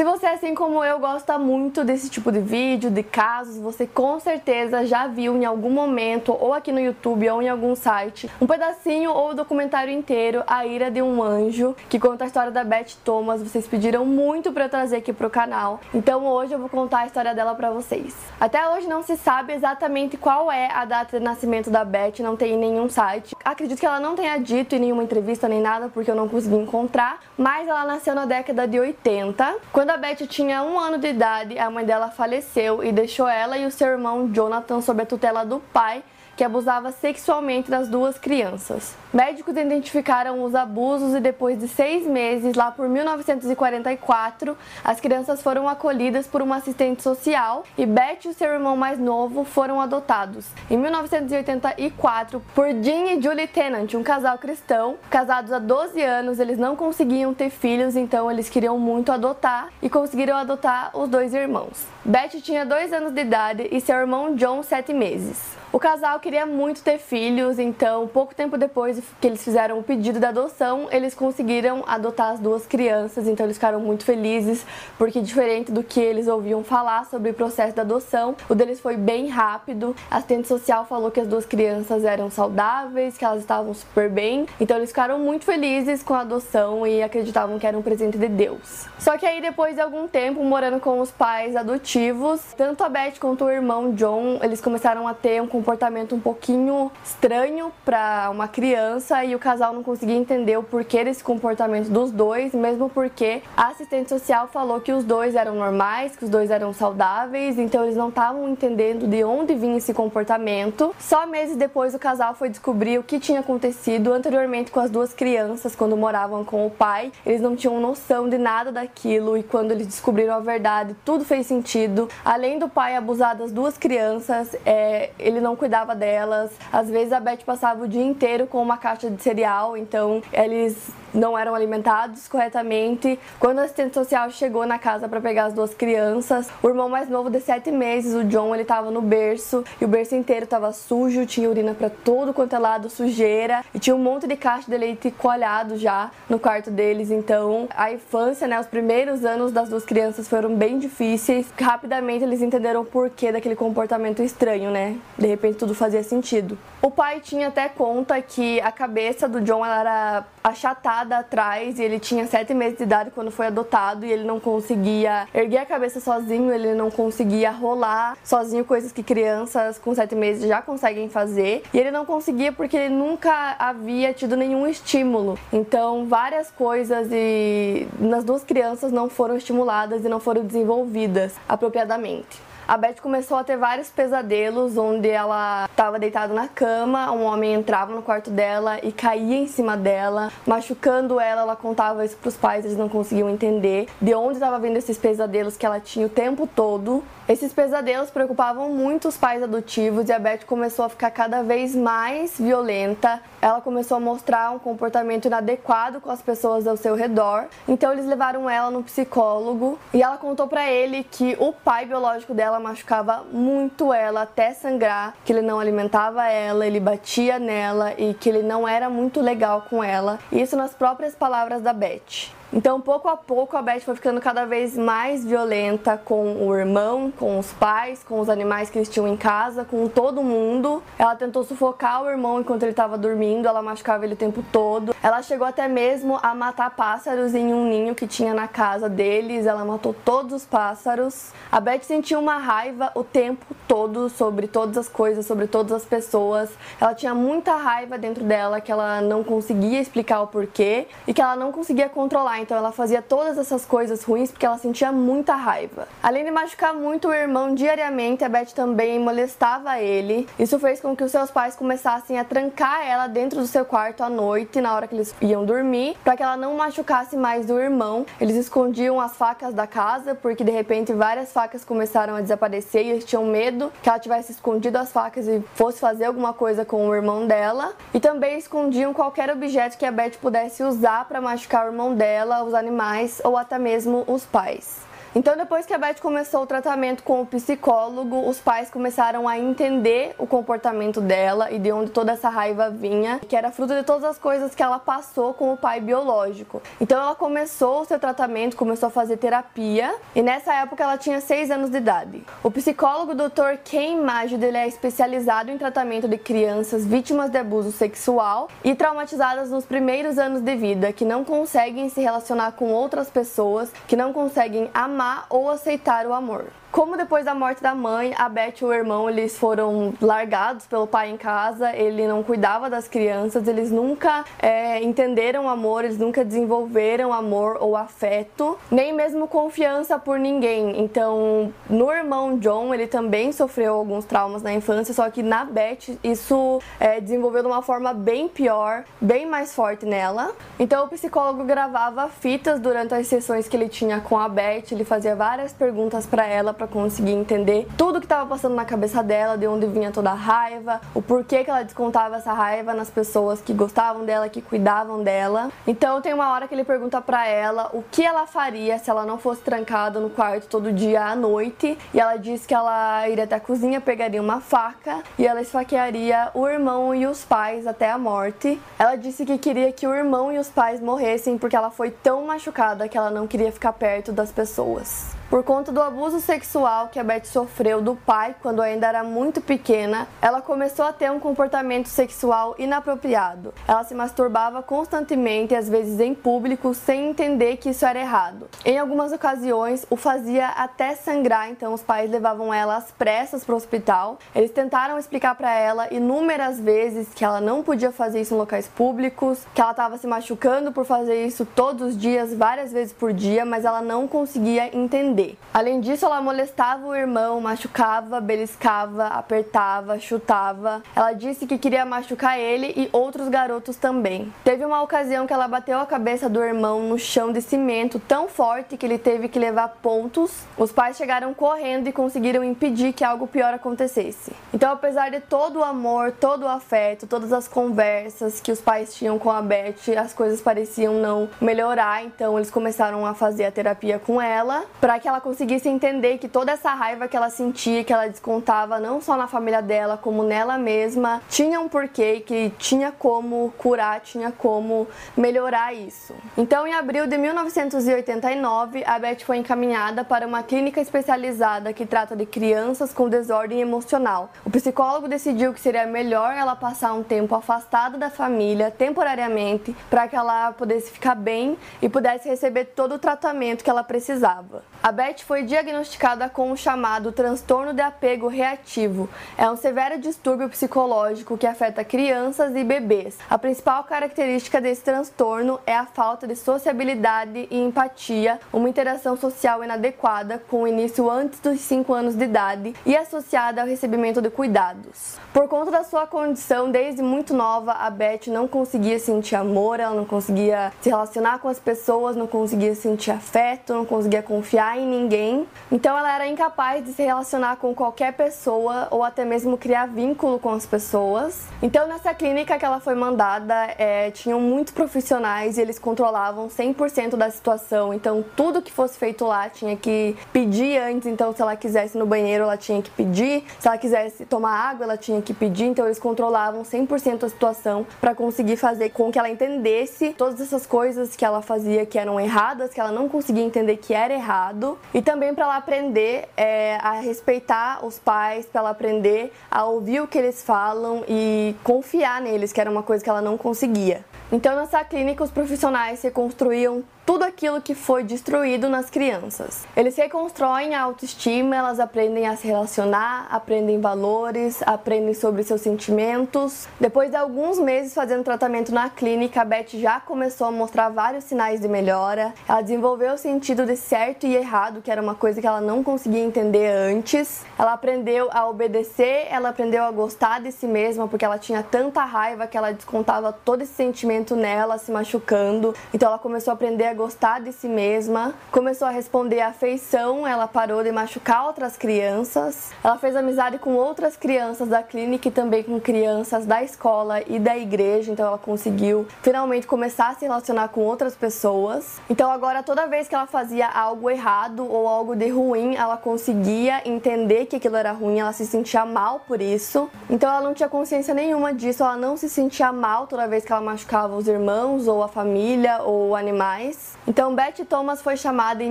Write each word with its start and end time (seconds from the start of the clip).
Se 0.00 0.04
você, 0.04 0.24
assim 0.24 0.54
como 0.54 0.82
eu, 0.82 0.98
gosta 0.98 1.38
muito 1.38 1.84
desse 1.84 2.08
tipo 2.08 2.32
de 2.32 2.40
vídeo, 2.40 2.90
de 2.90 3.02
casos, 3.02 3.58
você 3.58 3.86
com 3.86 4.18
certeza 4.18 4.86
já 4.86 5.06
viu 5.06 5.36
em 5.36 5.44
algum 5.44 5.68
momento, 5.68 6.34
ou 6.40 6.54
aqui 6.54 6.72
no 6.72 6.80
YouTube 6.80 7.28
ou 7.28 7.42
em 7.42 7.50
algum 7.50 7.76
site, 7.76 8.30
um 8.40 8.46
pedacinho 8.46 9.12
ou 9.12 9.34
documentário 9.34 9.92
inteiro, 9.92 10.42
A 10.46 10.64
Ira 10.64 10.90
de 10.90 11.02
um 11.02 11.22
Anjo, 11.22 11.76
que 11.86 12.00
conta 12.00 12.24
a 12.24 12.26
história 12.26 12.50
da 12.50 12.64
Beth 12.64 12.96
Thomas. 13.04 13.42
Vocês 13.42 13.66
pediram 13.66 14.06
muito 14.06 14.52
para 14.52 14.64
eu 14.64 14.68
trazer 14.70 14.96
aqui 14.96 15.12
pro 15.12 15.28
canal, 15.28 15.80
então 15.92 16.24
hoje 16.24 16.54
eu 16.54 16.58
vou 16.58 16.70
contar 16.70 17.00
a 17.00 17.06
história 17.06 17.34
dela 17.34 17.54
para 17.54 17.70
vocês. 17.70 18.16
Até 18.40 18.66
hoje 18.70 18.86
não 18.86 19.02
se 19.02 19.18
sabe 19.18 19.52
exatamente 19.52 20.16
qual 20.16 20.50
é 20.50 20.72
a 20.72 20.86
data 20.86 21.18
de 21.18 21.22
nascimento 21.22 21.68
da 21.68 21.84
Beth, 21.84 22.20
não 22.20 22.36
tem 22.36 22.54
em 22.54 22.58
nenhum 22.58 22.88
site. 22.88 23.36
Acredito 23.44 23.78
que 23.78 23.84
ela 23.84 24.00
não 24.00 24.16
tenha 24.16 24.38
dito 24.38 24.74
em 24.74 24.78
nenhuma 24.78 25.02
entrevista 25.02 25.46
nem 25.46 25.60
nada, 25.60 25.90
porque 25.92 26.10
eu 26.10 26.16
não 26.16 26.26
consegui 26.26 26.56
encontrar, 26.56 27.20
mas 27.36 27.68
ela 27.68 27.84
nasceu 27.84 28.14
na 28.14 28.24
década 28.24 28.66
de 28.66 28.80
80, 28.80 29.56
quando 29.70 29.89
quando 29.90 30.04
a 30.04 30.08
Beth 30.08 30.24
tinha 30.28 30.62
um 30.62 30.78
ano 30.78 30.98
de 30.98 31.08
idade, 31.08 31.58
a 31.58 31.68
mãe 31.68 31.84
dela 31.84 32.12
faleceu 32.12 32.84
e 32.84 32.92
deixou 32.92 33.26
ela 33.26 33.58
e 33.58 33.66
o 33.66 33.72
seu 33.72 33.88
irmão 33.88 34.30
Jonathan 34.32 34.80
sob 34.80 35.02
a 35.02 35.06
tutela 35.06 35.44
do 35.44 35.58
pai, 35.58 36.04
que 36.40 36.44
abusava 36.44 36.90
sexualmente 36.90 37.70
das 37.70 37.86
duas 37.86 38.18
crianças. 38.18 38.96
Médicos 39.12 39.54
identificaram 39.54 40.42
os 40.42 40.54
abusos 40.54 41.14
e 41.14 41.20
depois 41.20 41.58
de 41.58 41.68
seis 41.68 42.06
meses, 42.06 42.54
lá 42.54 42.70
por 42.70 42.88
1944, 42.88 44.56
as 44.82 44.98
crianças 44.98 45.42
foram 45.42 45.68
acolhidas 45.68 46.26
por 46.26 46.40
uma 46.40 46.56
assistente 46.56 47.02
social 47.02 47.62
e 47.76 47.84
Beth 47.84 48.24
e 48.24 48.32
seu 48.32 48.50
irmão 48.54 48.74
mais 48.74 48.98
novo 48.98 49.44
foram 49.44 49.82
adotados. 49.82 50.46
Em 50.70 50.78
1984, 50.78 52.42
por 52.54 52.68
Jean 52.82 53.12
e 53.12 53.20
Julie 53.20 53.46
Tennant, 53.46 53.92
um 53.92 54.02
casal 54.02 54.38
cristão, 54.38 54.96
casados 55.10 55.52
há 55.52 55.58
12 55.58 56.00
anos, 56.00 56.40
eles 56.40 56.56
não 56.56 56.74
conseguiam 56.74 57.34
ter 57.34 57.50
filhos, 57.50 57.96
então 57.96 58.30
eles 58.30 58.48
queriam 58.48 58.78
muito 58.78 59.12
adotar 59.12 59.68
e 59.82 59.90
conseguiram 59.90 60.38
adotar 60.38 60.96
os 60.96 61.06
dois 61.06 61.34
irmãos. 61.34 61.84
Beth 62.02 62.40
tinha 62.42 62.64
dois 62.64 62.94
anos 62.94 63.12
de 63.12 63.20
idade 63.20 63.68
e 63.70 63.78
seu 63.78 63.96
irmão 63.96 64.34
John 64.36 64.62
sete 64.62 64.94
meses. 64.94 65.60
O 65.72 65.78
casal 65.78 66.18
queria 66.18 66.44
muito 66.44 66.82
ter 66.82 66.98
filhos, 66.98 67.56
então 67.56 68.08
pouco 68.08 68.34
tempo 68.34 68.58
depois 68.58 69.00
que 69.20 69.26
eles 69.28 69.44
fizeram 69.44 69.78
o 69.78 69.84
pedido 69.84 70.18
da 70.18 70.30
adoção, 70.30 70.88
eles 70.90 71.14
conseguiram 71.14 71.84
adotar 71.86 72.32
as 72.32 72.40
duas 72.40 72.66
crianças, 72.66 73.28
então 73.28 73.46
eles 73.46 73.56
ficaram 73.56 73.78
muito 73.78 74.04
felizes, 74.04 74.66
porque 74.98 75.20
diferente 75.20 75.70
do 75.70 75.84
que 75.84 76.00
eles 76.00 76.26
ouviam 76.26 76.64
falar 76.64 77.06
sobre 77.06 77.30
o 77.30 77.34
processo 77.34 77.76
da 77.76 77.82
adoção, 77.82 78.34
o 78.48 78.54
deles 78.56 78.80
foi 78.80 78.96
bem 78.96 79.28
rápido. 79.28 79.94
A 80.10 80.16
assistente 80.16 80.48
social 80.48 80.86
falou 80.86 81.08
que 81.08 81.20
as 81.20 81.28
duas 81.28 81.46
crianças 81.46 82.04
eram 82.04 82.32
saudáveis, 82.32 83.16
que 83.16 83.24
elas 83.24 83.38
estavam 83.38 83.72
super 83.72 84.10
bem, 84.10 84.46
então 84.60 84.76
eles 84.76 84.90
ficaram 84.90 85.20
muito 85.20 85.44
felizes 85.44 86.02
com 86.02 86.14
a 86.14 86.22
adoção 86.22 86.84
e 86.84 87.00
acreditavam 87.00 87.60
que 87.60 87.66
era 87.66 87.78
um 87.78 87.82
presente 87.82 88.18
de 88.18 88.26
Deus. 88.26 88.88
Só 88.98 89.16
que 89.16 89.24
aí 89.24 89.40
depois 89.40 89.76
de 89.76 89.80
algum 89.80 90.08
tempo 90.08 90.42
morando 90.42 90.80
com 90.80 90.98
os 90.98 91.12
pais 91.12 91.54
adotivos, 91.54 92.40
tanto 92.56 92.82
a 92.82 92.88
Beth 92.88 93.20
quanto 93.20 93.44
o 93.44 93.50
irmão 93.50 93.92
John, 93.92 94.40
eles 94.42 94.60
começaram 94.60 95.06
a 95.06 95.14
ter 95.14 95.40
um 95.40 95.59
comportamento 95.60 96.14
um 96.14 96.20
pouquinho 96.20 96.90
estranho 97.04 97.70
para 97.84 98.30
uma 98.30 98.48
criança 98.48 99.22
e 99.22 99.34
o 99.34 99.38
casal 99.38 99.74
não 99.74 99.82
conseguia 99.82 100.16
entender 100.16 100.56
o 100.56 100.62
porquê 100.62 101.04
desse 101.04 101.22
comportamento 101.22 101.90
dos 101.90 102.10
dois, 102.10 102.54
mesmo 102.54 102.88
porque 102.88 103.42
a 103.54 103.68
assistente 103.68 104.08
social 104.08 104.48
falou 104.48 104.80
que 104.80 104.90
os 104.90 105.04
dois 105.04 105.34
eram 105.34 105.54
normais, 105.56 106.16
que 106.16 106.24
os 106.24 106.30
dois 106.30 106.50
eram 106.50 106.72
saudáveis, 106.72 107.58
então 107.58 107.84
eles 107.84 107.96
não 107.96 108.08
estavam 108.08 108.48
entendendo 108.48 109.06
de 109.06 109.22
onde 109.22 109.54
vinha 109.54 109.76
esse 109.76 109.92
comportamento. 109.92 110.94
Só 110.98 111.26
meses 111.26 111.56
depois 111.56 111.94
o 111.94 111.98
casal 111.98 112.34
foi 112.34 112.48
descobrir 112.48 112.98
o 112.98 113.02
que 113.02 113.20
tinha 113.20 113.40
acontecido 113.40 114.14
anteriormente 114.14 114.70
com 114.70 114.80
as 114.80 114.90
duas 114.90 115.12
crianças 115.12 115.76
quando 115.76 115.94
moravam 115.94 116.42
com 116.42 116.66
o 116.66 116.70
pai. 116.70 117.12
Eles 117.26 117.42
não 117.42 117.54
tinham 117.54 117.78
noção 117.78 118.30
de 118.30 118.38
nada 118.38 118.72
daquilo 118.72 119.36
e 119.36 119.42
quando 119.42 119.72
eles 119.72 119.86
descobriram 119.86 120.34
a 120.34 120.40
verdade, 120.40 120.96
tudo 121.04 121.22
fez 121.22 121.46
sentido. 121.46 122.08
Além 122.24 122.58
do 122.58 122.68
pai 122.68 122.96
abusar 122.96 123.36
das 123.36 123.52
duas 123.52 123.76
crianças, 123.76 124.56
é, 124.64 125.10
ele 125.18 125.40
não 125.40 125.49
não 125.50 125.56
cuidava 125.56 125.94
delas. 125.94 126.50
Às 126.72 126.88
vezes 126.88 127.12
a 127.12 127.18
Beth 127.18 127.40
passava 127.44 127.84
o 127.84 127.88
dia 127.88 128.04
inteiro 128.04 128.46
com 128.46 128.62
uma 128.62 128.76
caixa 128.76 129.10
de 129.10 129.20
cereal, 129.20 129.76
então 129.76 130.22
eles 130.32 130.90
não 131.12 131.38
eram 131.38 131.54
alimentados 131.54 132.28
corretamente. 132.28 133.18
Quando 133.38 133.58
a 133.58 133.62
assistente 133.62 133.94
social 133.94 134.30
chegou 134.30 134.66
na 134.66 134.78
casa 134.78 135.08
para 135.08 135.20
pegar 135.20 135.46
as 135.46 135.54
duas 135.54 135.74
crianças, 135.74 136.48
o 136.62 136.68
irmão 136.68 136.88
mais 136.88 137.08
novo 137.08 137.30
de 137.30 137.40
7 137.40 137.70
meses, 137.70 138.14
o 138.14 138.24
John, 138.24 138.54
ele 138.54 138.64
tava 138.64 138.90
no 138.90 139.02
berço 139.02 139.64
e 139.80 139.84
o 139.84 139.88
berço 139.88 140.14
inteiro 140.14 140.46
tava 140.46 140.72
sujo, 140.72 141.26
tinha 141.26 141.48
urina 141.48 141.74
para 141.74 141.90
todo 141.90 142.32
quanto 142.32 142.54
é 142.54 142.58
lado, 142.58 142.90
sujeira 142.90 143.64
e 143.74 143.78
tinha 143.78 143.94
um 143.94 143.98
monte 143.98 144.26
de 144.26 144.36
caixa 144.36 144.70
de 144.70 144.76
leite 144.76 145.10
coalhado 145.10 145.76
já 145.76 146.10
no 146.28 146.38
quarto 146.38 146.70
deles. 146.70 147.10
Então, 147.10 147.68
a 147.76 147.92
infância, 147.92 148.46
né, 148.46 148.58
os 148.58 148.66
primeiros 148.66 149.24
anos 149.24 149.52
das 149.52 149.68
duas 149.68 149.84
crianças 149.84 150.28
foram 150.28 150.54
bem 150.54 150.78
difíceis. 150.78 151.46
Rapidamente 151.60 152.24
eles 152.24 152.42
entenderam 152.42 152.82
o 152.82 152.84
porquê 152.84 153.32
daquele 153.32 153.56
comportamento 153.56 154.22
estranho, 154.22 154.70
né? 154.70 154.96
De 155.18 155.26
repente 155.26 155.58
tudo 155.58 155.74
fazia 155.74 156.02
sentido. 156.02 156.58
O 156.82 156.90
pai 156.90 157.20
tinha 157.20 157.48
até 157.48 157.68
conta 157.68 158.20
que 158.22 158.60
a 158.60 158.72
cabeça 158.72 159.28
do 159.28 159.40
John 159.40 159.64
era 159.64 160.24
achatada 160.42 161.18
atrás 161.18 161.78
e 161.78 161.82
ele 161.82 161.98
tinha 161.98 162.26
sete 162.26 162.54
meses 162.54 162.78
de 162.78 162.84
idade 162.84 163.10
quando 163.10 163.30
foi 163.30 163.46
adotado 163.46 164.04
e 164.06 164.12
ele 164.12 164.24
não 164.24 164.40
conseguia 164.40 165.28
erguer 165.34 165.58
a 165.58 165.66
cabeça 165.66 166.00
sozinho, 166.00 166.52
ele 166.52 166.74
não 166.74 166.90
conseguia 166.90 167.50
rolar 167.50 168.16
sozinho, 168.24 168.64
coisas 168.64 168.92
que 168.92 169.02
crianças 169.02 169.78
com 169.78 169.94
sete 169.94 170.14
meses 170.14 170.48
já 170.48 170.62
conseguem 170.62 171.08
fazer. 171.08 171.62
E 171.72 171.78
ele 171.78 171.90
não 171.90 172.04
conseguia 172.04 172.52
porque 172.52 172.76
ele 172.76 172.94
nunca 172.94 173.56
havia 173.58 174.12
tido 174.12 174.36
nenhum 174.36 174.66
estímulo. 174.66 175.38
Então, 175.52 176.06
várias 176.06 176.50
coisas 176.50 177.08
e 177.10 177.86
nas 177.98 178.24
duas 178.24 178.42
crianças 178.44 178.92
não 178.92 179.08
foram 179.08 179.36
estimuladas 179.36 180.04
e 180.04 180.08
não 180.08 180.20
foram 180.20 180.44
desenvolvidas 180.44 181.34
apropriadamente 181.48 182.49
a 182.70 182.76
Beth 182.76 183.00
começou 183.02 183.36
a 183.36 183.42
ter 183.42 183.56
vários 183.56 183.88
pesadelos 183.88 184.78
onde 184.78 185.08
ela 185.08 185.66
estava 185.68 185.98
deitada 185.98 186.32
na 186.32 186.46
cama, 186.46 187.10
um 187.10 187.24
homem 187.24 187.52
entrava 187.52 187.92
no 187.92 188.00
quarto 188.00 188.30
dela 188.30 188.78
e 188.80 188.92
caía 188.92 189.38
em 189.38 189.48
cima 189.48 189.76
dela, 189.76 190.30
machucando 190.46 191.18
ela. 191.18 191.40
Ela 191.40 191.56
contava 191.56 192.04
isso 192.04 192.16
para 192.16 192.28
os 192.28 192.36
pais, 192.36 192.64
eles 192.64 192.76
não 192.76 192.88
conseguiam 192.88 193.28
entender 193.28 193.88
de 194.00 194.14
onde 194.14 194.34
estava 194.34 194.56
vindo 194.60 194.76
esses 194.76 194.96
pesadelos 194.96 195.56
que 195.56 195.66
ela 195.66 195.80
tinha 195.80 196.06
o 196.06 196.08
tempo 196.08 196.46
todo. 196.46 197.02
Esses 197.30 197.52
pesadelos 197.52 198.10
preocupavam 198.10 198.70
muito 198.70 199.06
os 199.06 199.16
pais 199.16 199.40
adotivos 199.40 200.08
e 200.08 200.12
a 200.12 200.18
Beth 200.18 200.40
começou 200.44 200.84
a 200.84 200.88
ficar 200.88 201.12
cada 201.12 201.44
vez 201.44 201.76
mais 201.76 202.36
violenta. 202.40 203.22
Ela 203.40 203.60
começou 203.60 203.98
a 203.98 204.00
mostrar 204.00 204.50
um 204.50 204.58
comportamento 204.58 205.26
inadequado 205.26 206.00
com 206.00 206.10
as 206.10 206.20
pessoas 206.20 206.66
ao 206.66 206.76
seu 206.76 206.96
redor. 206.96 207.44
Então 207.68 207.92
eles 207.92 208.04
levaram 208.04 208.50
ela 208.50 208.68
no 208.68 208.82
psicólogo 208.82 209.78
e 209.94 210.02
ela 210.02 210.16
contou 210.16 210.48
para 210.48 210.68
ele 210.68 211.04
que 211.04 211.36
o 211.38 211.52
pai 211.52 211.86
biológico 211.86 212.34
dela 212.34 212.58
machucava 212.58 213.22
muito 213.32 213.92
ela 213.92 214.22
até 214.22 214.52
sangrar, 214.52 215.14
que 215.24 215.32
ele 215.32 215.42
não 215.42 215.60
alimentava 215.60 216.26
ela, 216.26 216.66
ele 216.66 216.80
batia 216.80 217.38
nela 217.38 217.94
e 217.96 218.12
que 218.12 218.28
ele 218.28 218.42
não 218.42 218.66
era 218.66 218.90
muito 218.90 219.20
legal 219.20 219.66
com 219.70 219.84
ela. 219.84 220.18
Isso 220.32 220.56
nas 220.56 220.74
próprias 220.74 221.14
palavras 221.14 221.62
da 221.62 221.72
Beth. 221.72 222.39
Então, 222.52 222.80
pouco 222.80 223.08
a 223.08 223.16
pouco, 223.16 223.56
a 223.56 223.62
Beth 223.62 223.78
foi 223.80 223.94
ficando 223.94 224.20
cada 224.20 224.44
vez 224.44 224.76
mais 224.76 225.24
violenta 225.24 225.96
com 225.96 226.48
o 226.48 226.52
irmão, 226.52 227.12
com 227.16 227.38
os 227.38 227.52
pais, 227.52 228.02
com 228.02 228.18
os 228.18 228.28
animais 228.28 228.68
que 228.68 228.76
eles 228.76 228.88
tinham 228.88 229.06
em 229.06 229.16
casa, 229.16 229.64
com 229.64 229.86
todo 229.86 230.20
mundo. 230.20 230.82
Ela 230.98 231.14
tentou 231.14 231.44
sufocar 231.44 232.02
o 232.02 232.10
irmão 232.10 232.40
enquanto 232.40 232.64
ele 232.64 232.72
estava 232.72 232.98
dormindo, 232.98 233.46
ela 233.46 233.62
machucava 233.62 234.04
ele 234.04 234.14
o 234.14 234.16
tempo 234.16 234.44
todo. 234.50 234.92
Ela 235.00 235.22
chegou 235.22 235.46
até 235.46 235.68
mesmo 235.68 236.18
a 236.20 236.34
matar 236.34 236.70
pássaros 236.70 237.36
em 237.36 237.54
um 237.54 237.68
ninho 237.68 237.94
que 237.94 238.08
tinha 238.08 238.34
na 238.34 238.48
casa 238.48 238.88
deles, 238.88 239.46
ela 239.46 239.64
matou 239.64 239.94
todos 240.04 240.32
os 240.32 240.44
pássaros. 240.44 241.30
A 241.52 241.60
Beth 241.60 241.82
sentiu 241.82 242.18
uma 242.18 242.38
raiva 242.38 242.90
o 242.96 243.04
tempo 243.04 243.46
todo 243.68 244.08
sobre 244.08 244.48
todas 244.48 244.76
as 244.76 244.88
coisas, 244.88 245.24
sobre 245.24 245.46
todas 245.46 245.70
as 245.70 245.84
pessoas. 245.84 246.50
Ela 246.80 246.94
tinha 246.94 247.14
muita 247.14 247.54
raiva 247.54 247.96
dentro 247.96 248.24
dela 248.24 248.60
que 248.60 248.72
ela 248.72 249.00
não 249.00 249.22
conseguia 249.22 249.80
explicar 249.80 250.22
o 250.22 250.26
porquê 250.26 250.88
e 251.06 251.14
que 251.14 251.22
ela 251.22 251.36
não 251.36 251.52
conseguia 251.52 251.88
controlar 251.88 252.39
então 252.40 252.56
ela 252.56 252.72
fazia 252.72 253.02
todas 253.02 253.38
essas 253.38 253.64
coisas 253.64 254.02
ruins 254.02 254.30
porque 254.30 254.46
ela 254.46 254.58
sentia 254.58 254.92
muita 254.92 255.34
raiva. 255.34 255.86
Além 256.02 256.24
de 256.24 256.30
machucar 256.30 256.74
muito 256.74 257.08
o 257.08 257.14
irmão 257.14 257.54
diariamente, 257.54 258.24
a 258.24 258.28
Beth 258.28 258.52
também 258.54 258.98
molestava 258.98 259.78
ele. 259.78 260.28
Isso 260.38 260.58
fez 260.58 260.80
com 260.80 260.96
que 260.96 261.04
os 261.04 261.10
seus 261.10 261.30
pais 261.30 261.56
começassem 261.56 262.18
a 262.18 262.24
trancar 262.24 262.86
ela 262.86 263.06
dentro 263.06 263.40
do 263.40 263.46
seu 263.46 263.64
quarto 263.64 264.02
à 264.02 264.08
noite, 264.08 264.60
na 264.60 264.74
hora 264.74 264.86
que 264.86 264.94
eles 264.94 265.14
iam 265.20 265.44
dormir, 265.44 265.96
para 266.04 266.16
que 266.16 266.22
ela 266.22 266.36
não 266.36 266.54
machucasse 266.54 267.16
mais 267.16 267.50
o 267.50 267.58
irmão. 267.58 268.06
Eles 268.20 268.36
escondiam 268.36 269.00
as 269.00 269.16
facas 269.16 269.54
da 269.54 269.66
casa 269.66 270.14
porque 270.14 270.44
de 270.44 270.50
repente 270.50 270.92
várias 270.92 271.32
facas 271.32 271.64
começaram 271.64 272.14
a 272.14 272.20
desaparecer 272.20 272.86
e 272.86 272.90
eles 272.90 273.04
tinham 273.04 273.24
medo 273.24 273.72
que 273.82 273.88
ela 273.88 273.98
tivesse 273.98 274.32
escondido 274.32 274.76
as 274.76 274.92
facas 274.92 275.26
e 275.26 275.42
fosse 275.54 275.78
fazer 275.78 276.04
alguma 276.04 276.32
coisa 276.32 276.64
com 276.64 276.88
o 276.88 276.94
irmão 276.94 277.26
dela. 277.26 277.74
E 277.92 278.00
também 278.00 278.38
escondiam 278.38 278.92
qualquer 278.92 279.30
objeto 279.30 279.76
que 279.76 279.86
a 279.86 279.92
Beth 279.92 280.18
pudesse 280.20 280.62
usar 280.62 281.06
para 281.06 281.20
machucar 281.20 281.66
o 281.66 281.68
irmão 281.68 281.94
dela, 281.94 282.29
os 282.44 282.54
animais 282.54 283.20
ou 283.24 283.36
até 283.36 283.58
mesmo 283.58 284.04
os 284.06 284.24
pais. 284.24 284.89
Então, 285.12 285.36
depois 285.36 285.66
que 285.66 285.74
a 285.74 285.78
Beth 285.78 285.96
começou 286.00 286.42
o 286.42 286.46
tratamento 286.46 287.02
com 287.02 287.20
o 287.20 287.26
psicólogo, 287.26 288.28
os 288.28 288.38
pais 288.38 288.70
começaram 288.70 289.26
a 289.26 289.36
entender 289.36 290.14
o 290.16 290.24
comportamento 290.24 291.00
dela 291.00 291.50
e 291.50 291.58
de 291.58 291.72
onde 291.72 291.90
toda 291.90 292.12
essa 292.12 292.28
raiva 292.28 292.70
vinha, 292.70 293.18
que 293.28 293.34
era 293.34 293.50
fruto 293.50 293.74
de 293.74 293.82
todas 293.82 294.04
as 294.04 294.18
coisas 294.18 294.54
que 294.54 294.62
ela 294.62 294.78
passou 294.78 295.34
com 295.34 295.52
o 295.52 295.56
pai 295.56 295.80
biológico. 295.80 296.62
Então, 296.80 297.00
ela 297.00 297.16
começou 297.16 297.80
o 297.80 297.84
seu 297.84 297.98
tratamento, 297.98 298.56
começou 298.56 298.86
a 298.86 298.90
fazer 298.90 299.16
terapia 299.16 299.92
e 300.14 300.22
nessa 300.22 300.54
época 300.54 300.84
ela 300.84 300.96
tinha 300.96 301.20
6 301.20 301.50
anos 301.50 301.70
de 301.70 301.78
idade. 301.78 302.24
O 302.40 302.50
psicólogo 302.50 303.12
Dr. 303.12 303.58
Ken 303.64 303.96
Magid 303.96 304.44
ele 304.44 304.58
é 304.58 304.68
especializado 304.68 305.50
em 305.50 305.58
tratamento 305.58 306.06
de 306.06 306.18
crianças 306.18 306.86
vítimas 306.86 307.30
de 307.30 307.38
abuso 307.38 307.72
sexual 307.72 308.48
e 308.62 308.76
traumatizadas 308.76 309.50
nos 309.50 309.64
primeiros 309.64 310.18
anos 310.18 310.40
de 310.40 310.54
vida, 310.54 310.92
que 310.92 311.04
não 311.04 311.24
conseguem 311.24 311.88
se 311.88 312.00
relacionar 312.00 312.52
com 312.52 312.72
outras 312.72 313.10
pessoas, 313.10 313.72
que 313.88 313.96
não 313.96 314.12
conseguem 314.12 314.70
amar 314.72 314.99
amar 315.00 315.24
ou 315.30 315.48
aceitar 315.48 316.06
o 316.06 316.12
amor. 316.12 316.44
Como 316.72 316.96
depois 316.96 317.24
da 317.24 317.34
morte 317.34 317.60
da 317.60 317.74
mãe, 317.74 318.14
a 318.16 318.28
Beth 318.28 318.60
e 318.60 318.64
o 318.64 318.72
irmão 318.72 319.10
eles 319.10 319.36
foram 319.36 319.92
largados 320.00 320.68
pelo 320.68 320.86
pai 320.86 321.10
em 321.10 321.16
casa, 321.16 321.74
ele 321.74 322.06
não 322.06 322.22
cuidava 322.22 322.70
das 322.70 322.86
crianças, 322.86 323.48
eles 323.48 323.72
nunca 323.72 324.24
é, 324.38 324.80
entenderam 324.80 325.48
amor, 325.48 325.84
eles 325.84 325.98
nunca 325.98 326.24
desenvolveram 326.24 327.12
amor 327.12 327.58
ou 327.60 327.76
afeto, 327.76 328.56
nem 328.70 328.92
mesmo 328.92 329.26
confiança 329.26 329.98
por 329.98 330.16
ninguém. 330.16 330.80
Então, 330.80 331.52
no 331.68 331.90
irmão 331.90 332.38
John, 332.38 332.72
ele 332.72 332.86
também 332.86 333.32
sofreu 333.32 333.74
alguns 333.74 334.04
traumas 334.04 334.40
na 334.40 334.52
infância, 334.52 334.94
só 334.94 335.10
que 335.10 335.24
na 335.24 335.44
Beth 335.44 335.98
isso 336.04 336.62
é, 336.78 337.00
desenvolveu 337.00 337.42
de 337.42 337.48
uma 337.48 337.62
forma 337.62 337.92
bem 337.92 338.28
pior, 338.28 338.84
bem 339.00 339.26
mais 339.26 339.52
forte 339.52 339.84
nela. 339.84 340.32
Então, 340.56 340.84
o 340.84 340.88
psicólogo 340.88 341.42
gravava 341.42 342.08
fitas 342.08 342.60
durante 342.60 342.94
as 342.94 343.08
sessões 343.08 343.48
que 343.48 343.56
ele 343.56 343.68
tinha 343.68 344.00
com 344.00 344.16
a 344.16 344.28
Beth, 344.28 344.70
ele 344.70 344.84
fazia 344.84 345.16
várias 345.16 345.52
perguntas 345.52 346.06
para 346.06 346.24
ela 346.24 346.59
para 346.60 346.66
conseguir 346.66 347.12
entender 347.12 347.66
tudo 347.74 348.00
que 348.00 348.04
estava 348.04 348.28
passando 348.28 348.54
na 348.54 348.66
cabeça 348.66 349.02
dela, 349.02 349.38
de 349.38 349.46
onde 349.46 349.66
vinha 349.66 349.90
toda 349.90 350.10
a 350.10 350.14
raiva, 350.14 350.78
o 350.94 351.00
porquê 351.00 351.42
que 351.42 351.48
ela 351.48 351.62
descontava 351.62 352.16
essa 352.16 352.34
raiva 352.34 352.74
nas 352.74 352.90
pessoas 352.90 353.40
que 353.40 353.54
gostavam 353.54 354.04
dela, 354.04 354.28
que 354.28 354.42
cuidavam 354.42 355.02
dela. 355.02 355.50
Então 355.66 356.02
tem 356.02 356.12
uma 356.12 356.30
hora 356.30 356.46
que 356.46 356.54
ele 356.54 356.62
pergunta 356.62 357.00
para 357.00 357.26
ela 357.26 357.70
o 357.72 357.82
que 357.90 358.04
ela 358.04 358.26
faria 358.26 358.78
se 358.78 358.90
ela 358.90 359.06
não 359.06 359.16
fosse 359.16 359.40
trancada 359.40 359.98
no 360.00 360.10
quarto 360.10 360.48
todo 360.48 360.70
dia 360.70 361.02
à 361.06 361.16
noite, 361.16 361.78
e 361.94 361.98
ela 361.98 362.18
diz 362.18 362.44
que 362.44 362.52
ela 362.52 363.08
iria 363.08 363.24
até 363.24 363.36
a 363.36 363.40
cozinha, 363.40 363.80
pegaria 363.80 364.20
uma 364.20 364.42
faca 364.42 364.98
e 365.18 365.26
ela 365.26 365.40
esfaquearia 365.40 366.30
o 366.34 366.46
irmão 366.46 366.94
e 366.94 367.06
os 367.06 367.24
pais 367.24 367.66
até 367.66 367.90
a 367.90 367.96
morte. 367.96 368.60
Ela 368.78 368.96
disse 368.96 369.24
que 369.24 369.38
queria 369.38 369.72
que 369.72 369.86
o 369.86 369.94
irmão 369.94 370.30
e 370.30 370.38
os 370.38 370.50
pais 370.50 370.78
morressem 370.78 371.38
porque 371.38 371.56
ela 371.56 371.70
foi 371.70 371.90
tão 371.90 372.26
machucada 372.26 372.86
que 372.86 372.98
ela 372.98 373.10
não 373.10 373.26
queria 373.26 373.50
ficar 373.50 373.72
perto 373.72 374.12
das 374.12 374.30
pessoas. 374.30 375.19
Por 375.30 375.44
conta 375.44 375.70
do 375.70 375.80
abuso 375.80 376.20
sexual 376.20 376.88
que 376.88 376.98
a 376.98 377.04
Beth 377.04 377.24
sofreu 377.24 377.80
do 377.80 377.94
pai 377.94 378.34
quando 378.42 378.60
ainda 378.60 378.88
era 378.88 379.04
muito 379.04 379.40
pequena, 379.40 380.08
ela 380.20 380.40
começou 380.40 380.84
a 380.84 380.92
ter 380.92 381.08
um 381.08 381.20
comportamento 381.20 381.86
sexual 381.86 382.56
inapropriado. 382.58 383.54
Ela 383.68 383.84
se 383.84 383.94
masturbava 383.94 384.60
constantemente, 384.60 385.54
às 385.54 385.68
vezes 385.68 386.00
em 386.00 386.16
público, 386.16 386.74
sem 386.74 387.10
entender 387.10 387.58
que 387.58 387.70
isso 387.70 387.86
era 387.86 388.00
errado. 388.00 388.48
Em 388.64 388.76
algumas 388.76 389.12
ocasiões, 389.12 389.86
o 389.88 389.94
fazia 389.94 390.48
até 390.48 390.96
sangrar, 390.96 391.48
então 391.48 391.72
os 391.72 391.80
pais 391.80 392.10
levavam 392.10 392.52
ela 392.52 392.74
às 392.74 392.90
pressas 392.90 393.44
para 393.44 393.54
o 393.54 393.56
hospital. 393.56 394.18
Eles 394.34 394.50
tentaram 394.50 394.98
explicar 394.98 395.36
para 395.36 395.54
ela 395.54 395.94
inúmeras 395.94 396.58
vezes 396.58 397.06
que 397.14 397.24
ela 397.24 397.40
não 397.40 397.62
podia 397.62 397.92
fazer 397.92 398.20
isso 398.20 398.34
em 398.34 398.36
locais 398.36 398.66
públicos, 398.66 399.46
que 399.54 399.60
ela 399.60 399.70
estava 399.70 399.96
se 399.96 400.08
machucando 400.08 400.72
por 400.72 400.84
fazer 400.84 401.24
isso 401.24 401.46
todos 401.46 401.90
os 401.90 401.96
dias, 401.96 402.34
várias 402.34 402.72
vezes 402.72 402.92
por 402.92 403.12
dia, 403.12 403.44
mas 403.44 403.64
ela 403.64 403.80
não 403.80 404.08
conseguia 404.08 404.76
entender 404.76 405.19
Além 405.52 405.80
disso, 405.80 406.06
ela 406.06 406.20
molestava 406.20 406.86
o 406.86 406.94
irmão, 406.94 407.40
machucava, 407.40 408.20
beliscava, 408.20 409.06
apertava, 409.08 409.98
chutava. 409.98 410.82
Ela 410.94 411.12
disse 411.12 411.46
que 411.46 411.58
queria 411.58 411.84
machucar 411.84 412.38
ele 412.38 412.72
e 412.76 412.88
outros 412.92 413.28
garotos 413.28 413.76
também. 413.76 414.32
Teve 414.44 414.64
uma 414.64 414.80
ocasião 414.82 415.26
que 415.26 415.32
ela 415.32 415.48
bateu 415.48 415.78
a 415.78 415.86
cabeça 415.86 416.28
do 416.28 416.42
irmão 416.42 416.82
no 416.82 416.98
chão 416.98 417.32
de 417.32 417.42
cimento 417.42 417.98
tão 417.98 418.28
forte 418.28 418.76
que 418.76 418.86
ele 418.86 418.98
teve 418.98 419.28
que 419.28 419.38
levar 419.38 419.68
pontos. 419.82 420.44
Os 420.56 420.70
pais 420.70 420.96
chegaram 420.96 421.34
correndo 421.34 421.88
e 421.88 421.92
conseguiram 421.92 422.44
impedir 422.44 422.92
que 422.92 423.04
algo 423.04 423.26
pior 423.26 423.52
acontecesse. 423.52 424.32
Então, 424.54 424.72
apesar 424.72 425.10
de 425.10 425.20
todo 425.20 425.58
o 425.58 425.64
amor, 425.64 426.12
todo 426.12 426.44
o 426.44 426.48
afeto, 426.48 427.06
todas 427.06 427.32
as 427.32 427.48
conversas 427.48 428.40
que 428.40 428.52
os 428.52 428.60
pais 428.60 428.94
tinham 428.94 429.18
com 429.18 429.30
a 429.30 429.42
Beth, 429.42 429.98
as 429.98 430.12
coisas 430.12 430.40
pareciam 430.40 430.94
não 430.94 431.28
melhorar. 431.40 432.04
Então, 432.04 432.38
eles 432.38 432.50
começaram 432.50 433.04
a 433.04 433.14
fazer 433.14 433.44
a 433.44 433.52
terapia 433.52 433.98
com 433.98 434.20
ela 434.20 434.64
para 434.80 434.98
que 434.98 435.08
ela 435.10 435.20
conseguisse 435.20 435.68
entender 435.68 436.18
que 436.18 436.28
toda 436.28 436.52
essa 436.52 436.72
raiva 436.72 437.08
que 437.08 437.16
ela 437.16 437.28
sentia, 437.28 437.84
que 437.84 437.92
ela 437.92 438.06
descontava 438.06 438.78
não 438.78 439.00
só 439.00 439.16
na 439.16 439.26
família 439.26 439.60
dela, 439.60 439.98
como 439.98 440.22
nela 440.22 440.56
mesma, 440.56 441.20
tinha 441.28 441.60
um 441.60 441.68
porquê, 441.68 442.20
que 442.20 442.50
tinha 442.58 442.92
como 442.92 443.52
curar, 443.58 444.00
tinha 444.00 444.30
como 444.30 444.86
melhorar 445.16 445.74
isso. 445.74 446.14
Então, 446.38 446.66
em 446.66 446.74
abril 446.74 447.06
de 447.06 447.18
1989, 447.18 448.84
a 448.86 448.98
Beth 448.98 449.20
foi 449.24 449.38
encaminhada 449.38 450.04
para 450.04 450.26
uma 450.26 450.42
clínica 450.42 450.80
especializada 450.80 451.72
que 451.72 451.84
trata 451.84 452.14
de 452.14 452.24
crianças 452.24 452.92
com 452.92 453.08
desordem 453.08 453.60
emocional. 453.60 454.30
O 454.44 454.50
psicólogo 454.50 455.08
decidiu 455.08 455.52
que 455.52 455.60
seria 455.60 455.86
melhor 455.86 456.32
ela 456.34 456.54
passar 456.54 456.92
um 456.92 457.02
tempo 457.02 457.34
afastada 457.34 457.98
da 457.98 458.10
família 458.10 458.70
temporariamente 458.70 459.74
para 459.90 460.06
que 460.06 460.14
ela 460.14 460.52
pudesse 460.52 460.90
ficar 460.90 461.16
bem 461.16 461.58
e 461.82 461.88
pudesse 461.88 462.28
receber 462.28 462.66
todo 462.66 462.94
o 462.94 462.98
tratamento 462.98 463.64
que 463.64 463.70
ela 463.70 463.82
precisava. 463.82 464.62
A 464.82 464.92
Beth 465.00 465.24
foi 465.24 465.44
diagnosticada 465.44 466.28
com 466.28 466.52
o 466.52 466.56
chamado 466.58 467.10
transtorno 467.10 467.72
de 467.72 467.80
apego 467.80 468.28
reativo. 468.28 469.08
É 469.38 469.50
um 469.50 469.56
severo 469.56 469.98
distúrbio 469.98 470.46
psicológico 470.50 471.38
que 471.38 471.46
afeta 471.46 471.82
crianças 471.82 472.54
e 472.54 472.62
bebês. 472.62 473.16
A 473.30 473.38
principal 473.38 473.82
característica 473.84 474.60
desse 474.60 474.82
transtorno 474.82 475.58
é 475.64 475.74
a 475.74 475.86
falta 475.86 476.26
de 476.26 476.36
sociabilidade 476.36 477.48
e 477.50 477.58
empatia, 477.58 478.38
uma 478.52 478.68
interação 478.68 479.16
social 479.16 479.64
inadequada 479.64 480.42
com 480.50 480.64
o 480.64 480.68
início 480.68 481.08
antes 481.08 481.40
dos 481.40 481.60
5 481.60 481.94
anos 481.94 482.14
de 482.14 482.24
idade 482.24 482.74
e 482.84 482.94
associada 482.94 483.62
ao 483.62 483.66
recebimento 483.66 484.20
de 484.20 484.28
cuidados. 484.28 485.18
Por 485.32 485.48
conta 485.48 485.70
da 485.70 485.82
sua 485.82 486.06
condição, 486.06 486.70
desde 486.70 487.00
muito 487.00 487.32
nova, 487.32 487.72
a 487.72 487.88
Beth 487.88 488.26
não 488.26 488.46
conseguia 488.46 488.98
sentir 488.98 489.34
amor, 489.34 489.80
ela 489.80 489.94
não 489.94 490.04
conseguia 490.04 490.70
se 490.82 490.90
relacionar 490.90 491.38
com 491.38 491.48
as 491.48 491.58
pessoas, 491.58 492.16
não 492.16 492.26
conseguia 492.26 492.74
sentir 492.74 493.12
afeto, 493.12 493.72
não 493.72 493.86
conseguia 493.86 494.22
confiar 494.22 494.76
em 494.76 494.89
ninguém. 494.90 495.46
Então 495.70 495.96
ela 495.96 496.12
era 496.12 496.26
incapaz 496.26 496.84
de 496.84 496.92
se 496.92 497.02
relacionar 497.02 497.56
com 497.56 497.74
qualquer 497.74 498.12
pessoa 498.12 498.88
ou 498.90 499.04
até 499.04 499.24
mesmo 499.24 499.56
criar 499.56 499.86
vínculo 499.86 500.38
com 500.38 500.50
as 500.50 500.66
pessoas. 500.66 501.46
Então 501.62 501.86
nessa 501.86 502.12
clínica 502.12 502.58
que 502.58 502.64
ela 502.64 502.80
foi 502.80 502.94
mandada, 502.94 503.54
é, 503.78 504.10
tinham 504.10 504.40
muitos 504.40 504.72
profissionais 504.72 505.56
e 505.56 505.60
eles 505.60 505.78
controlavam 505.78 506.48
100% 506.48 507.16
da 507.16 507.30
situação. 507.30 507.94
Então 507.94 508.24
tudo 508.36 508.60
que 508.60 508.72
fosse 508.72 508.98
feito 508.98 509.24
lá 509.24 509.48
tinha 509.48 509.76
que 509.76 510.16
pedir 510.32 510.78
antes. 510.78 511.06
Então 511.06 511.32
se 511.34 511.40
ela 511.40 511.56
quisesse 511.56 511.96
no 511.96 512.06
banheiro, 512.06 512.44
ela 512.44 512.56
tinha 512.56 512.82
que 512.82 512.90
pedir. 512.90 513.44
Se 513.58 513.68
ela 513.68 513.78
quisesse 513.78 514.24
tomar 514.26 514.52
água, 514.52 514.84
ela 514.84 514.96
tinha 514.96 515.22
que 515.22 515.32
pedir. 515.32 515.66
Então 515.66 515.86
eles 515.86 515.98
controlavam 515.98 516.62
100% 516.62 517.24
a 517.24 517.28
situação 517.28 517.86
para 518.00 518.14
conseguir 518.14 518.56
fazer 518.56 518.90
com 518.90 519.12
que 519.12 519.18
ela 519.18 519.30
entendesse 519.30 520.12
todas 520.12 520.40
essas 520.40 520.66
coisas 520.66 521.14
que 521.14 521.24
ela 521.24 521.40
fazia 521.40 521.86
que 521.86 521.98
eram 521.98 522.18
erradas, 522.18 522.72
que 522.72 522.80
ela 522.80 522.90
não 522.90 523.08
conseguia 523.08 523.44
entender 523.44 523.76
que 523.76 523.94
era 523.94 524.12
errado 524.12 524.69
e 524.92 525.02
também 525.02 525.34
para 525.34 525.44
ela 525.44 525.56
aprender 525.56 526.28
é, 526.36 526.76
a 526.80 527.00
respeitar 527.00 527.84
os 527.84 527.98
pais, 527.98 528.46
para 528.46 528.60
ela 528.60 528.70
aprender 528.70 529.32
a 529.50 529.64
ouvir 529.64 530.00
o 530.00 530.06
que 530.06 530.18
eles 530.18 530.42
falam 530.42 531.04
e 531.08 531.54
confiar 531.62 532.20
neles, 532.20 532.52
que 532.52 532.60
era 532.60 532.70
uma 532.70 532.82
coisa 532.82 533.02
que 533.02 533.10
ela 533.10 533.22
não 533.22 533.36
conseguia. 533.36 534.04
Então, 534.32 534.54
nessa 534.54 534.84
clínica, 534.84 535.24
os 535.24 535.30
profissionais 535.30 536.02
reconstruíam 536.02 536.84
tudo 537.10 537.24
aquilo 537.24 537.60
que 537.60 537.74
foi 537.74 538.04
destruído 538.04 538.68
nas 538.68 538.88
crianças. 538.88 539.66
Eles 539.76 539.96
reconstroem 539.96 540.76
a 540.76 540.82
autoestima, 540.82 541.56
elas 541.56 541.80
aprendem 541.80 542.28
a 542.28 542.36
se 542.36 542.46
relacionar, 542.46 543.26
aprendem 543.32 543.80
valores, 543.80 544.62
aprendem 544.64 545.12
sobre 545.12 545.42
seus 545.42 545.60
sentimentos. 545.60 546.68
Depois 546.78 547.10
de 547.10 547.16
alguns 547.16 547.58
meses 547.58 547.92
fazendo 547.94 548.22
tratamento 548.22 548.72
na 548.72 548.88
clínica, 548.88 549.42
a 549.42 549.44
Beth 549.44 549.70
já 549.72 549.98
começou 549.98 550.46
a 550.46 550.52
mostrar 550.52 550.88
vários 550.90 551.24
sinais 551.24 551.60
de 551.60 551.66
melhora. 551.66 552.32
Ela 552.48 552.62
desenvolveu 552.62 553.14
o 553.14 553.18
sentido 553.18 553.66
de 553.66 553.74
certo 553.74 554.24
e 554.24 554.36
errado, 554.36 554.80
que 554.80 554.88
era 554.88 555.02
uma 555.02 555.16
coisa 555.16 555.40
que 555.40 555.46
ela 555.48 555.60
não 555.60 555.82
conseguia 555.82 556.22
entender 556.22 556.70
antes. 556.70 557.44
Ela 557.58 557.72
aprendeu 557.72 558.28
a 558.30 558.48
obedecer, 558.48 559.26
ela 559.32 559.48
aprendeu 559.48 559.82
a 559.82 559.90
gostar 559.90 560.40
de 560.40 560.52
si 560.52 560.68
mesma, 560.68 561.08
porque 561.08 561.24
ela 561.24 561.40
tinha 561.40 561.60
tanta 561.60 562.04
raiva 562.04 562.46
que 562.46 562.56
ela 562.56 562.72
descontava 562.72 563.32
todo 563.32 563.62
esse 563.62 563.72
sentimento 563.72 564.36
nela, 564.36 564.78
se 564.78 564.92
machucando. 564.92 565.74
Então 565.92 566.08
ela 566.08 566.18
começou 566.20 566.52
a 566.52 566.54
aprender 566.54 566.86
a 566.86 566.99
gostar 567.00 567.40
de 567.40 567.50
si 567.50 567.66
mesma, 567.66 568.34
começou 568.52 568.86
a 568.86 568.90
responder 568.90 569.40
afeição, 569.40 570.26
ela 570.26 570.46
parou 570.46 570.84
de 570.84 570.92
machucar 570.92 571.46
outras 571.46 571.74
crianças. 571.74 572.72
Ela 572.84 572.98
fez 572.98 573.16
amizade 573.16 573.58
com 573.58 573.74
outras 573.74 574.18
crianças 574.18 574.68
da 574.68 574.82
clínica 574.82 575.28
e 575.28 575.30
também 575.30 575.62
com 575.62 575.80
crianças 575.80 576.44
da 576.44 576.62
escola 576.62 577.22
e 577.26 577.38
da 577.38 577.56
igreja, 577.56 578.12
então 578.12 578.26
ela 578.26 578.36
conseguiu 578.36 579.06
finalmente 579.22 579.66
começar 579.66 580.10
a 580.10 580.14
se 580.14 580.26
relacionar 580.26 580.68
com 580.68 580.82
outras 580.82 581.16
pessoas. 581.16 581.98
Então 582.10 582.30
agora 582.30 582.62
toda 582.62 582.86
vez 582.86 583.08
que 583.08 583.14
ela 583.14 583.26
fazia 583.26 583.66
algo 583.66 584.10
errado 584.10 584.70
ou 584.70 584.86
algo 584.86 585.16
de 585.16 585.30
ruim, 585.30 585.76
ela 585.76 585.96
conseguia 585.96 586.82
entender 586.86 587.46
que 587.46 587.56
aquilo 587.56 587.76
era 587.76 587.92
ruim, 587.92 588.20
ela 588.20 588.34
se 588.34 588.44
sentia 588.44 588.84
mal 588.84 589.20
por 589.20 589.40
isso. 589.40 589.88
Então 590.10 590.28
ela 590.28 590.42
não 590.42 590.52
tinha 590.52 590.68
consciência 590.68 591.14
nenhuma 591.14 591.54
disso, 591.54 591.82
ela 591.82 591.96
não 591.96 592.14
se 592.18 592.28
sentia 592.28 592.70
mal 592.70 593.06
toda 593.06 593.26
vez 593.26 593.42
que 593.42 593.50
ela 593.50 593.62
machucava 593.62 594.14
os 594.14 594.28
irmãos 594.28 594.86
ou 594.86 595.02
a 595.02 595.08
família 595.08 595.78
ou 595.82 596.14
animais. 596.14 596.79
Então 597.06 597.34
Betty 597.34 597.64
Thomas 597.64 598.02
foi 598.02 598.16
chamada 598.16 598.62
em 598.62 598.70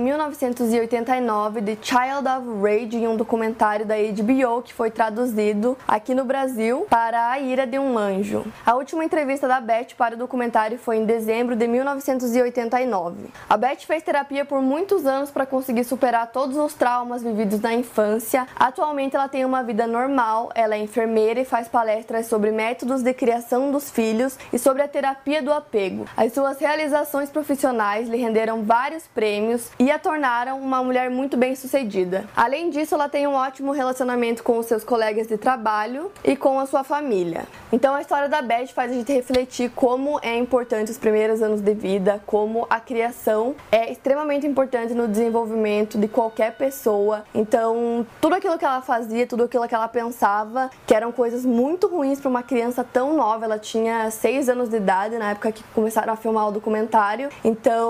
1989 0.00 1.60
de 1.60 1.76
Child 1.82 2.26
of 2.26 2.62
Rage 2.62 2.96
em 2.96 3.08
um 3.08 3.16
documentário 3.16 3.84
da 3.84 3.96
HBO 3.96 4.62
que 4.62 4.72
foi 4.72 4.90
traduzido 4.90 5.76
aqui 5.86 6.14
no 6.14 6.24
Brasil 6.24 6.86
para 6.88 7.32
A 7.32 7.38
Ira 7.40 7.66
de 7.66 7.78
um 7.78 7.98
Anjo. 7.98 8.44
A 8.64 8.74
última 8.74 9.04
entrevista 9.04 9.48
da 9.48 9.60
Betty 9.60 9.94
para 9.94 10.14
o 10.14 10.18
documentário 10.18 10.78
foi 10.78 10.96
em 10.96 11.04
dezembro 11.04 11.56
de 11.56 11.66
1989. 11.66 13.30
A 13.48 13.56
Betty 13.56 13.86
fez 13.86 14.02
terapia 14.02 14.44
por 14.44 14.62
muitos 14.62 15.06
anos 15.06 15.30
para 15.30 15.44
conseguir 15.44 15.84
superar 15.84 16.28
todos 16.28 16.56
os 16.56 16.72
traumas 16.72 17.22
vividos 17.22 17.60
na 17.60 17.74
infância. 17.74 18.46
Atualmente 18.56 19.16
ela 19.16 19.28
tem 19.28 19.44
uma 19.44 19.62
vida 19.62 19.86
normal, 19.86 20.50
ela 20.54 20.76
é 20.76 20.78
enfermeira 20.78 21.40
e 21.40 21.44
faz 21.44 21.68
palestras 21.68 22.26
sobre 22.26 22.52
métodos 22.52 23.02
de 23.02 23.12
criação 23.12 23.70
dos 23.70 23.90
filhos 23.90 24.38
e 24.52 24.58
sobre 24.58 24.82
a 24.82 24.88
terapia 24.88 25.42
do 25.42 25.52
apego. 25.52 26.06
As 26.16 26.32
suas 26.32 26.58
realizações 26.58 27.28
profissionais 27.28 27.99
lhe 28.08 28.16
renderam 28.16 28.62
vários 28.62 29.06
prêmios 29.06 29.70
e 29.78 29.90
a 29.90 29.98
tornaram 29.98 30.60
uma 30.60 30.82
mulher 30.82 31.10
muito 31.10 31.36
bem 31.36 31.54
sucedida. 31.54 32.24
Além 32.36 32.70
disso, 32.70 32.94
ela 32.94 33.08
tem 33.08 33.26
um 33.26 33.34
ótimo 33.34 33.72
relacionamento 33.72 34.42
com 34.42 34.58
os 34.58 34.66
seus 34.66 34.84
colegas 34.84 35.26
de 35.26 35.36
trabalho 35.36 36.10
e 36.24 36.36
com 36.36 36.58
a 36.58 36.66
sua 36.66 36.84
família. 36.84 37.44
Então 37.72 37.94
a 37.94 38.00
história 38.00 38.28
da 38.28 38.42
Beth 38.42 38.68
faz 38.68 38.90
a 38.90 38.94
gente 38.94 39.12
refletir 39.12 39.70
como 39.70 40.18
é 40.22 40.36
importante 40.36 40.90
os 40.90 40.98
primeiros 40.98 41.42
anos 41.42 41.60
de 41.60 41.74
vida, 41.74 42.20
como 42.26 42.66
a 42.68 42.80
criação 42.80 43.54
é 43.70 43.90
extremamente 43.90 44.46
importante 44.46 44.94
no 44.94 45.06
desenvolvimento 45.06 45.98
de 45.98 46.08
qualquer 46.08 46.56
pessoa. 46.56 47.24
Então, 47.34 48.06
tudo 48.20 48.34
aquilo 48.34 48.58
que 48.58 48.64
ela 48.64 48.82
fazia, 48.82 49.26
tudo 49.26 49.44
aquilo 49.44 49.66
que 49.68 49.74
ela 49.74 49.88
pensava, 49.88 50.70
que 50.86 50.94
eram 50.94 51.12
coisas 51.12 51.44
muito 51.44 51.86
ruins 51.86 52.20
para 52.20 52.28
uma 52.28 52.42
criança 52.42 52.84
tão 52.84 53.16
nova, 53.16 53.44
ela 53.44 53.58
tinha 53.58 54.10
seis 54.10 54.48
anos 54.48 54.68
de 54.68 54.76
idade 54.76 55.16
na 55.18 55.30
época 55.30 55.52
que 55.52 55.62
começaram 55.74 56.12
a 56.12 56.16
filmar 56.16 56.48
o 56.48 56.52
documentário. 56.52 57.28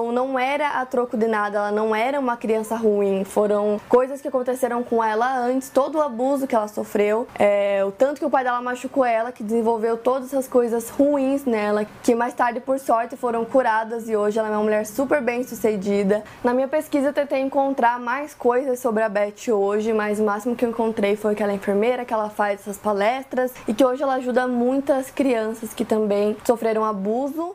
Então, 0.00 0.12
não 0.12 0.38
era 0.38 0.80
a 0.80 0.86
troco 0.86 1.14
de 1.14 1.26
nada, 1.26 1.58
ela 1.58 1.70
não 1.70 1.94
era 1.94 2.18
uma 2.18 2.34
criança 2.34 2.74
ruim. 2.74 3.22
Foram 3.22 3.78
coisas 3.86 4.22
que 4.22 4.28
aconteceram 4.28 4.82
com 4.82 5.04
ela 5.04 5.36
antes, 5.36 5.68
todo 5.68 5.98
o 5.98 6.00
abuso 6.00 6.46
que 6.46 6.54
ela 6.54 6.68
sofreu, 6.68 7.28
é, 7.38 7.84
o 7.84 7.92
tanto 7.92 8.18
que 8.18 8.24
o 8.24 8.30
pai 8.30 8.42
dela 8.42 8.62
machucou 8.62 9.04
ela, 9.04 9.30
que 9.30 9.44
desenvolveu 9.44 9.98
todas 9.98 10.28
essas 10.28 10.48
coisas 10.48 10.88
ruins 10.88 11.44
nela, 11.44 11.86
que 12.02 12.14
mais 12.14 12.32
tarde, 12.32 12.60
por 12.60 12.78
sorte, 12.78 13.14
foram 13.14 13.44
curadas 13.44 14.08
e 14.08 14.16
hoje 14.16 14.38
ela 14.38 14.48
é 14.48 14.52
uma 14.52 14.62
mulher 14.62 14.86
super 14.86 15.20
bem 15.20 15.44
sucedida. 15.44 16.24
Na 16.42 16.54
minha 16.54 16.68
pesquisa, 16.68 17.08
eu 17.08 17.12
tentei 17.12 17.40
encontrar 17.40 18.00
mais 18.00 18.32
coisas 18.32 18.78
sobre 18.78 19.02
a 19.02 19.08
Beth 19.08 19.52
hoje, 19.52 19.92
mas 19.92 20.18
o 20.18 20.24
máximo 20.24 20.56
que 20.56 20.64
eu 20.64 20.70
encontrei 20.70 21.14
foi 21.14 21.34
que 21.34 21.42
ela 21.42 21.52
é 21.52 21.56
enfermeira, 21.56 22.06
que 22.06 22.14
ela 22.14 22.30
faz 22.30 22.60
essas 22.60 22.78
palestras 22.78 23.52
e 23.68 23.74
que 23.74 23.84
hoje 23.84 24.02
ela 24.02 24.14
ajuda 24.14 24.48
muitas 24.48 25.10
crianças 25.10 25.74
que 25.74 25.84
também 25.84 26.38
sofreram 26.42 26.86
abuso 26.86 27.54